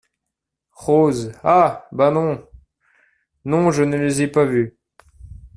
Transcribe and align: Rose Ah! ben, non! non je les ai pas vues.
Rose 0.79 1.31
Ah! 1.43 1.87
ben, 1.91 2.09
non! 2.09 2.43
non 3.45 3.69
je 3.69 3.83
les 3.83 4.23
ai 4.23 4.27
pas 4.27 4.45
vues. 4.45 4.75